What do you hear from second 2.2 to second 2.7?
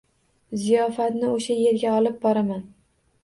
boraman